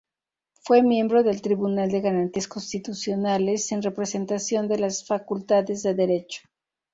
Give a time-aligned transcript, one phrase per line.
[0.63, 6.41] Fue miembro del Tribunal de Garantías Constitucionales en representación de las facultades de derecho.